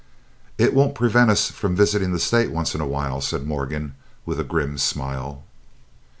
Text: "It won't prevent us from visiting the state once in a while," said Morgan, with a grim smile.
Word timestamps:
"It 0.57 0.73
won't 0.73 0.95
prevent 0.95 1.29
us 1.29 1.51
from 1.51 1.75
visiting 1.75 2.11
the 2.11 2.17
state 2.19 2.49
once 2.49 2.73
in 2.73 2.81
a 2.81 2.87
while," 2.87 3.21
said 3.21 3.45
Morgan, 3.45 3.93
with 4.25 4.39
a 4.39 4.43
grim 4.43 4.79
smile. 4.79 5.43